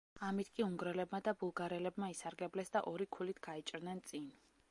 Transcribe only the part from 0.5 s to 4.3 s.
კი უნგრელებმა და ბულგარელებმა ისარგებლეს და ორი ქულით გაიჭრნენ წინ.